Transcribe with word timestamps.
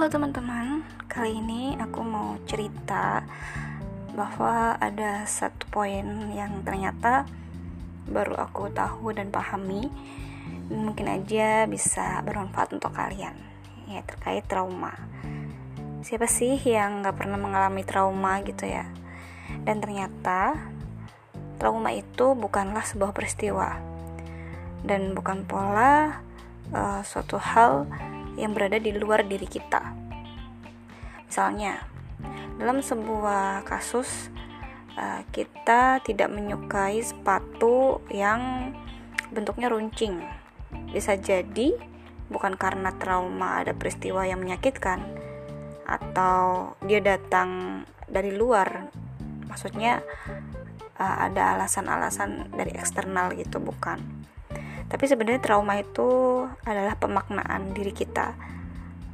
Halo 0.00 0.16
teman-teman, 0.16 0.80
kali 1.12 1.44
ini 1.44 1.76
aku 1.76 2.00
mau 2.00 2.40
cerita 2.48 3.20
bahwa 4.16 4.72
ada 4.80 5.28
satu 5.28 5.68
poin 5.68 6.32
yang 6.32 6.64
ternyata 6.64 7.28
baru 8.08 8.32
aku 8.40 8.72
tahu 8.72 9.12
dan 9.12 9.28
pahami 9.28 9.92
mungkin 10.72 11.04
aja 11.04 11.68
bisa 11.68 12.24
bermanfaat 12.24 12.80
untuk 12.80 12.96
kalian 12.96 13.36
ya 13.92 14.00
terkait 14.08 14.48
trauma. 14.48 14.96
Siapa 16.00 16.24
sih 16.24 16.56
yang 16.64 17.04
gak 17.04 17.20
pernah 17.20 17.36
mengalami 17.36 17.84
trauma 17.84 18.40
gitu 18.40 18.64
ya? 18.64 18.88
Dan 19.68 19.84
ternyata 19.84 20.56
trauma 21.60 21.92
itu 21.92 22.32
bukanlah 22.32 22.88
sebuah 22.88 23.12
peristiwa 23.12 23.76
dan 24.80 25.12
bukan 25.12 25.44
pola 25.44 26.24
uh, 26.72 27.04
suatu 27.04 27.36
hal 27.36 27.84
yang 28.38 28.54
berada 28.54 28.78
di 28.78 28.94
luar 28.94 29.26
diri 29.26 29.46
kita. 29.46 29.94
Misalnya, 31.26 31.78
dalam 32.60 32.84
sebuah 32.84 33.64
kasus 33.64 34.28
uh, 34.98 35.22
kita 35.32 36.04
tidak 36.04 36.28
menyukai 36.28 37.00
sepatu 37.00 38.04
yang 38.12 38.72
bentuknya 39.32 39.70
runcing. 39.70 40.20
Bisa 40.92 41.16
jadi 41.16 41.74
bukan 42.30 42.54
karena 42.54 42.94
trauma 42.98 43.64
ada 43.64 43.74
peristiwa 43.74 44.22
yang 44.26 44.42
menyakitkan 44.42 45.02
atau 45.88 46.74
dia 46.84 47.02
datang 47.02 47.82
dari 48.06 48.34
luar. 48.34 48.90
Maksudnya 49.48 50.02
uh, 50.98 51.16
ada 51.30 51.58
alasan-alasan 51.58 52.54
dari 52.54 52.74
eksternal 52.76 53.34
gitu, 53.34 53.58
bukan 53.58 53.98
tapi 54.90 55.06
sebenarnya 55.06 55.38
trauma 55.38 55.78
itu 55.78 56.44
adalah 56.66 56.98
pemaknaan 56.98 57.70
diri 57.70 57.94
kita 57.94 58.34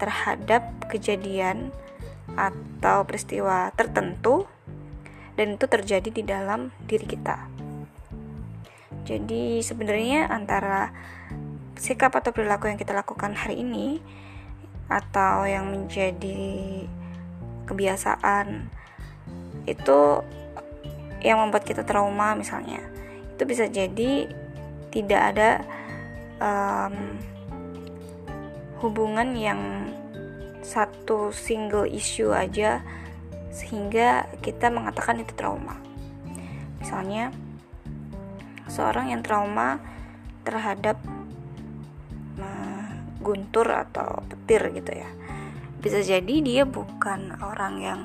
terhadap 0.01 0.89
kejadian 0.89 1.69
atau 2.33 3.05
peristiwa 3.05 3.71
tertentu 3.77 4.49
dan 5.37 5.61
itu 5.61 5.69
terjadi 5.69 6.09
di 6.09 6.23
dalam 6.25 6.73
diri 6.89 7.05
kita. 7.05 7.37
Jadi 9.05 9.61
sebenarnya 9.61 10.33
antara 10.33 10.91
sikap 11.77 12.17
atau 12.17 12.33
perilaku 12.33 12.73
yang 12.73 12.81
kita 12.81 12.97
lakukan 12.97 13.37
hari 13.37 13.61
ini 13.61 14.01
atau 14.89 15.45
yang 15.45 15.69
menjadi 15.69 16.89
kebiasaan 17.69 18.73
itu 19.69 19.99
yang 21.21 21.43
membuat 21.43 21.67
kita 21.69 21.83
trauma 21.83 22.39
misalnya 22.39 22.79
itu 23.35 23.43
bisa 23.45 23.67
jadi 23.67 24.31
tidak 24.91 25.21
ada 25.35 25.51
um, 26.41 27.17
hubungan 28.81 29.33
yang 29.37 29.61
satu 30.61 31.31
single 31.31 31.87
issue 31.87 32.35
aja 32.35 32.83
sehingga 33.55 34.29
kita 34.45 34.69
mengatakan 34.69 35.23
itu 35.23 35.33
trauma. 35.33 35.79
Misalnya 36.83 37.33
seorang 38.69 39.15
yang 39.15 39.23
trauma 39.23 39.81
terhadap 40.45 41.01
uh, 42.37 42.89
guntur 43.23 43.71
atau 43.71 44.21
petir 44.29 44.75
gitu 44.77 44.93
ya. 44.93 45.11
Bisa 45.81 46.03
jadi 46.03 46.35
dia 46.43 46.63
bukan 46.67 47.39
orang 47.41 47.75
yang 47.81 48.01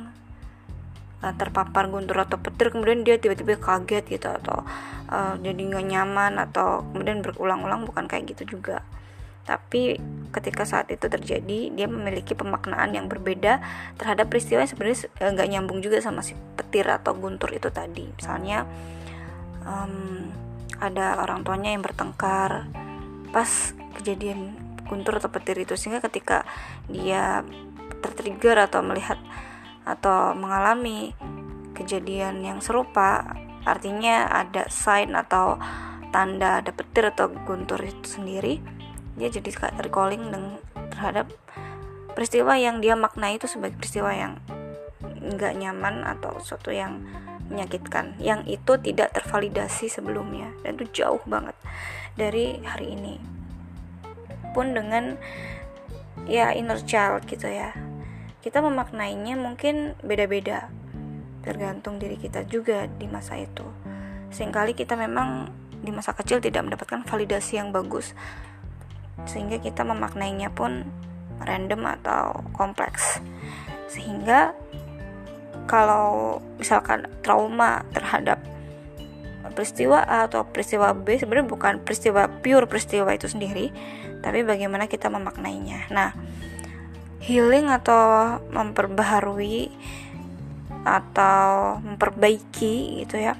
uh, 1.20 1.34
terpapar 1.36 1.90
guntur 1.90 2.24
atau 2.24 2.40
petir 2.40 2.72
kemudian 2.74 3.04
dia 3.04 3.18
tiba-tiba 3.18 3.58
kaget 3.58 4.06
gitu 4.08 4.28
atau 4.30 4.64
uh, 5.12 5.36
jadi 5.38 5.60
nggak 5.60 5.86
nyaman 5.92 6.34
atau 6.40 6.88
kemudian 6.90 7.22
berulang-ulang 7.22 7.84
bukan 7.86 8.08
kayak 8.08 8.32
gitu 8.34 8.58
juga. 8.58 8.82
Tapi 9.44 10.00
ketika 10.32 10.64
saat 10.64 10.88
itu 10.94 11.12
terjadi 11.12 11.74
dia 11.76 11.88
memiliki 11.92 12.32
pemaknaan 12.38 12.96
yang 12.96 13.12
berbeda 13.12 13.60
terhadap 14.00 14.32
peristiwa 14.32 14.64
yang 14.64 14.72
sebenarnya 14.72 15.12
eh, 15.20 15.30
nggak 15.34 15.50
nyambung 15.52 15.84
juga 15.84 16.00
sama 16.00 16.24
si 16.24 16.38
petir 16.56 16.88
atau 16.88 17.12
guntur 17.18 17.52
itu 17.52 17.68
tadi. 17.68 18.08
Misalnya 18.08 18.64
um, 19.68 20.32
ada 20.80 21.20
orang 21.20 21.44
tuanya 21.44 21.76
yang 21.76 21.84
bertengkar 21.84 22.70
pas 23.36 23.76
kejadian 24.00 24.56
guntur 24.88 25.20
atau 25.20 25.28
petir 25.34 25.60
itu. 25.60 25.76
Sehingga 25.76 26.00
ketika 26.00 26.48
dia 26.88 27.44
tertrigger 28.00 28.56
atau 28.58 28.82
melihat 28.82 29.20
atau 29.84 30.38
mengalami 30.38 31.18
kejadian 31.74 32.46
yang 32.46 32.62
serupa 32.62 33.26
artinya 33.68 34.28
ada 34.30 34.68
sign 34.72 35.14
atau 35.14 35.62
tanda 36.12 36.60
ada 36.60 36.72
petir 36.76 37.08
atau 37.08 37.32
guntur 37.48 37.80
itu 37.82 38.20
sendiri 38.20 38.60
dia 39.16 39.30
jadi 39.32 39.78
recalling 39.80 40.32
dengan 40.32 40.58
terhadap 40.92 41.30
peristiwa 42.14 42.58
yang 42.60 42.84
dia 42.84 42.98
maknai 42.98 43.40
itu 43.40 43.48
sebagai 43.48 43.80
peristiwa 43.80 44.12
yang 44.12 44.34
nggak 45.22 45.54
nyaman 45.56 46.04
atau 46.04 46.42
sesuatu 46.42 46.74
yang 46.74 47.00
menyakitkan 47.52 48.16
yang 48.18 48.48
itu 48.48 48.80
tidak 48.80 49.12
tervalidasi 49.12 49.92
sebelumnya 49.92 50.56
dan 50.64 50.80
itu 50.80 51.04
jauh 51.04 51.22
banget 51.28 51.54
dari 52.16 52.64
hari 52.64 52.96
ini. 52.96 53.16
Pun 54.56 54.72
dengan 54.72 55.20
ya 56.26 56.56
inner 56.56 56.80
child 56.84 57.28
gitu 57.28 57.52
ya. 57.52 57.76
Kita 58.42 58.64
memaknainya 58.64 59.38
mungkin 59.38 59.94
beda-beda 60.02 60.72
tergantung 61.42 61.98
diri 61.98 62.18
kita 62.18 62.46
juga 62.46 62.86
di 62.88 63.10
masa 63.10 63.38
itu. 63.38 63.66
Seringkali 64.32 64.78
kita 64.78 64.96
memang 64.96 65.50
di 65.82 65.90
masa 65.90 66.14
kecil 66.14 66.38
tidak 66.40 66.62
mendapatkan 66.66 67.02
validasi 67.04 67.58
yang 67.58 67.74
bagus 67.74 68.14
sehingga 69.26 69.62
kita 69.62 69.82
memaknainya 69.82 70.54
pun 70.54 70.86
random 71.42 71.82
atau 72.00 72.46
kompleks. 72.54 73.22
Sehingga 73.90 74.54
kalau 75.66 76.40
misalkan 76.58 77.10
trauma 77.26 77.86
terhadap 77.94 78.40
peristiwa 79.52 80.00
A 80.08 80.32
atau 80.32 80.48
peristiwa 80.48 80.96
B 80.96 81.20
sebenarnya 81.20 81.50
bukan 81.50 81.74
peristiwa 81.84 82.32
pure 82.40 82.72
peristiwa 82.72 83.12
itu 83.12 83.28
sendiri 83.28 83.68
tapi 84.24 84.48
bagaimana 84.48 84.88
kita 84.88 85.12
memaknainya. 85.12 85.92
Nah 85.92 86.16
healing 87.22 87.70
atau 87.70 88.40
memperbaharui 88.50 89.70
atau 90.82 91.78
memperbaiki 91.82 93.06
gitu 93.06 93.22
ya. 93.22 93.38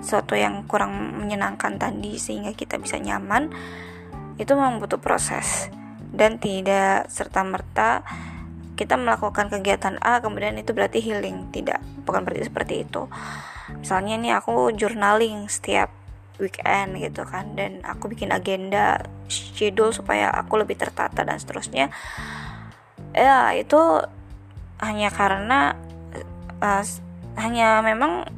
Sesuatu 0.00 0.36
yang 0.36 0.64
kurang 0.68 0.92
menyenangkan 1.20 1.80
tadi 1.80 2.20
sehingga 2.20 2.52
kita 2.52 2.76
bisa 2.80 3.00
nyaman 3.00 3.50
itu 4.36 4.52
memang 4.52 4.80
butuh 4.80 5.00
proses. 5.00 5.72
Dan 6.06 6.40
tidak 6.40 7.12
serta 7.12 7.44
merta 7.44 8.00
kita 8.76 9.00
melakukan 9.00 9.48
kegiatan 9.48 9.96
A 10.04 10.20
kemudian 10.20 10.56
itu 10.60 10.76
berarti 10.76 11.00
healing. 11.00 11.48
Tidak 11.52 12.04
bukan 12.04 12.22
berarti 12.24 12.48
seperti 12.48 12.84
itu. 12.84 13.08
Misalnya 13.80 14.14
ini 14.20 14.28
aku 14.32 14.70
journaling 14.76 15.48
setiap 15.48 15.90
weekend 16.36 17.00
gitu 17.00 17.24
kan 17.24 17.56
dan 17.56 17.80
aku 17.80 18.12
bikin 18.12 18.28
agenda 18.28 19.00
schedule 19.26 19.92
supaya 19.96 20.28
aku 20.28 20.60
lebih 20.60 20.76
tertata 20.76 21.24
dan 21.24 21.40
seterusnya. 21.40 21.88
Ya 23.16 23.56
itu 23.56 24.04
hanya 24.80 25.08
karena 25.08 25.72
uh, 26.60 26.84
hanya 27.36 27.80
memang 27.84 28.28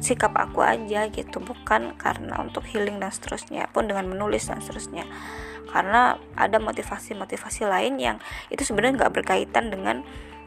sikap 0.00 0.36
aku 0.36 0.60
aja 0.60 1.08
gitu 1.08 1.40
bukan 1.40 1.96
karena 1.96 2.36
untuk 2.44 2.68
healing 2.68 3.00
dan 3.00 3.08
seterusnya 3.08 3.68
pun 3.72 3.88
dengan 3.88 4.04
menulis 4.04 4.44
dan 4.44 4.60
seterusnya 4.60 5.08
karena 5.72 6.20
ada 6.36 6.56
motivasi-motivasi 6.60 7.68
lain 7.68 7.94
yang 8.00 8.16
itu 8.52 8.62
sebenarnya 8.62 9.04
nggak 9.04 9.14
berkaitan 9.16 9.72
dengan 9.72 10.04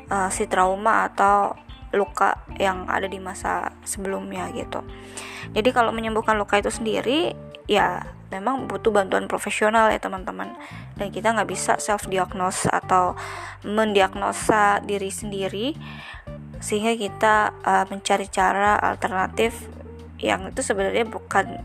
uh, 0.09 0.29
si 0.31 0.45
trauma 0.49 1.09
atau 1.09 1.53
luka 1.93 2.45
yang 2.61 2.85
ada 2.85 3.09
di 3.09 3.17
masa 3.17 3.73
sebelumnya 3.81 4.45
gitu. 4.53 4.85
Jadi 5.57 5.69
kalau 5.73 5.89
menyembuhkan 5.89 6.37
luka 6.37 6.61
itu 6.61 6.69
sendiri 6.69 7.33
ya 7.65 8.05
memang 8.29 8.69
butuh 8.69 8.93
bantuan 8.93 9.25
profesional 9.25 9.89
ya 9.89 9.97
teman-teman 9.97 10.53
dan 10.97 11.07
kita 11.09 11.33
nggak 11.33 11.49
bisa 11.49 11.81
self 11.81 12.05
diagnose 12.05 12.69
atau 12.69 13.17
mendiagnosa 13.63 14.79
diri 14.83 15.11
sendiri 15.11 15.67
sehingga 16.59 16.95
kita 16.95 17.35
uh, 17.63 17.85
mencari 17.87 18.27
cara 18.27 18.75
alternatif 18.75 19.67
yang 20.19 20.51
itu 20.51 20.59
sebenarnya 20.59 21.07
bukan 21.07 21.63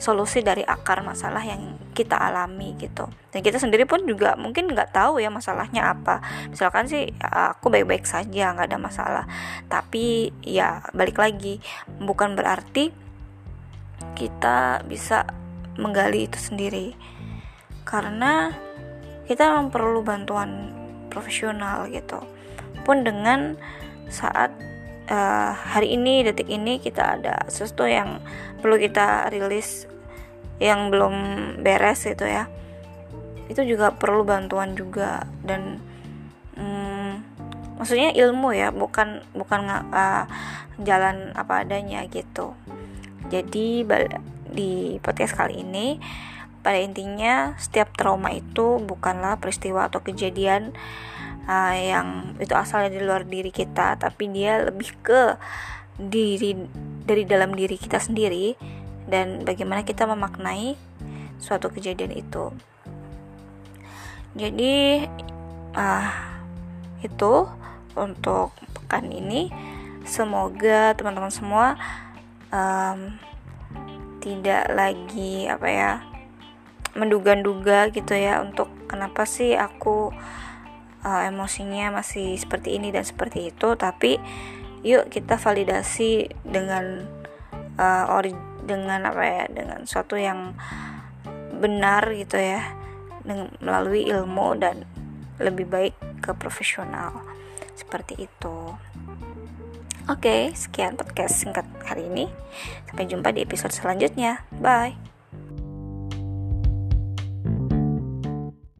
solusi 0.00 0.40
dari 0.40 0.64
akar 0.64 1.04
masalah 1.04 1.44
yang 1.44 1.76
kita 1.92 2.16
alami 2.16 2.72
gitu. 2.80 3.04
Dan 3.28 3.44
kita 3.44 3.60
sendiri 3.60 3.84
pun 3.84 4.08
juga 4.08 4.40
mungkin 4.40 4.72
nggak 4.72 4.96
tahu 4.96 5.20
ya 5.20 5.28
masalahnya 5.28 5.92
apa. 5.92 6.24
Misalkan 6.48 6.88
sih 6.88 7.12
aku 7.20 7.68
baik-baik 7.68 8.08
saja 8.08 8.56
nggak 8.56 8.72
ada 8.72 8.80
masalah. 8.80 9.24
Tapi 9.68 10.32
ya 10.40 10.80
balik 10.96 11.20
lagi 11.20 11.60
bukan 12.00 12.34
berarti 12.34 12.88
kita 14.16 14.80
bisa 14.88 15.28
menggali 15.76 16.24
itu 16.24 16.40
sendiri. 16.40 16.96
Karena 17.84 18.48
kita 19.28 19.52
memang 19.52 19.68
perlu 19.68 20.00
bantuan 20.00 20.79
profesional 21.10 21.90
gitu. 21.90 22.22
Pun 22.86 23.02
dengan 23.02 23.58
saat 24.08 24.54
uh, 25.10 25.52
hari 25.52 25.98
ini 25.98 26.22
detik 26.24 26.46
ini 26.46 26.78
kita 26.78 27.18
ada 27.18 27.44
sesuatu 27.50 27.84
yang 27.84 28.22
perlu 28.62 28.78
kita 28.78 29.28
rilis 29.28 29.90
yang 30.62 30.88
belum 30.88 31.14
beres 31.60 32.06
itu 32.06 32.24
ya. 32.24 32.46
Itu 33.50 33.66
juga 33.66 33.90
perlu 33.90 34.22
bantuan 34.22 34.78
juga 34.78 35.26
dan 35.42 35.82
hmm, 36.54 37.12
maksudnya 37.82 38.14
ilmu 38.14 38.54
ya 38.54 38.70
bukan 38.70 39.26
bukan 39.34 39.66
uh, 39.90 40.24
jalan 40.80 41.34
apa 41.34 41.66
adanya 41.66 42.06
gitu. 42.06 42.54
Jadi 43.30 43.84
di 44.50 44.98
podcast 44.98 45.38
kali 45.38 45.62
ini 45.62 45.98
pada 46.60 46.78
intinya 46.80 47.56
setiap 47.56 47.96
trauma 47.96 48.32
itu 48.32 48.80
bukanlah 48.84 49.40
peristiwa 49.40 49.88
atau 49.88 50.04
kejadian 50.04 50.76
uh, 51.48 51.74
yang 51.76 52.36
itu 52.38 52.52
asalnya 52.52 52.92
di 52.92 53.00
luar 53.00 53.24
diri 53.24 53.50
kita 53.50 53.96
tapi 53.96 54.28
dia 54.28 54.60
lebih 54.60 54.92
ke 55.00 55.40
diri 56.00 56.56
dari 57.04 57.24
dalam 57.28 57.52
diri 57.52 57.76
kita 57.76 58.00
sendiri 58.00 58.56
dan 59.10 59.44
bagaimana 59.44 59.84
kita 59.84 60.06
memaknai 60.06 60.78
suatu 61.40 61.68
kejadian 61.72 62.14
itu. 62.14 62.54
Jadi 64.38 65.04
uh, 65.74 66.08
itu 67.02 67.34
untuk 67.98 68.54
pekan 68.76 69.10
ini. 69.10 69.50
Semoga 70.00 70.96
teman-teman 70.96 71.28
semua 71.28 71.76
um, 72.48 73.20
tidak 74.24 74.64
lagi 74.72 75.44
apa 75.44 75.68
ya 75.68 75.92
menduga-duga 76.94 77.90
gitu 77.94 78.14
ya 78.14 78.42
untuk 78.42 78.70
kenapa 78.90 79.22
sih 79.26 79.54
aku 79.54 80.10
uh, 81.06 81.22
emosinya 81.28 81.94
masih 81.94 82.34
seperti 82.36 82.76
ini 82.76 82.90
dan 82.90 83.06
seperti 83.06 83.54
itu 83.54 83.78
tapi 83.78 84.18
yuk 84.82 85.12
kita 85.12 85.36
validasi 85.36 86.32
dengan 86.42 87.04
uh, 87.78 88.16
ori 88.16 88.32
dengan 88.64 89.06
apa 89.08 89.22
ya 89.24 89.44
dengan 89.50 89.84
suatu 89.84 90.16
yang 90.16 90.56
benar 91.60 92.08
gitu 92.16 92.40
ya 92.40 92.64
dengan 93.22 93.52
melalui 93.60 94.08
ilmu 94.08 94.56
dan 94.56 94.88
lebih 95.40 95.68
baik 95.68 95.94
ke 96.24 96.32
profesional 96.36 97.22
seperti 97.76 98.28
itu 98.28 98.76
Oke, 100.10 100.50
sekian 100.58 100.98
podcast 100.98 101.38
singkat 101.38 101.62
hari 101.86 102.10
ini. 102.10 102.26
Sampai 102.90 103.06
jumpa 103.06 103.30
di 103.30 103.46
episode 103.46 103.70
selanjutnya. 103.70 104.42
Bye. 104.50 105.19